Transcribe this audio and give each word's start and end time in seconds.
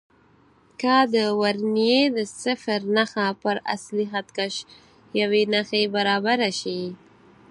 که 0.79 0.95
د 1.15 1.15
ورنیې 1.41 2.01
د 2.15 2.17
صفر 2.41 2.79
نښه 2.95 3.27
پر 3.41 3.57
اصلي 3.75 4.05
خط 4.11 4.27
کش 4.37 4.55
یوې 5.21 5.43
نښې 5.53 5.81
برابره 5.95 6.49
شي. 6.59 6.81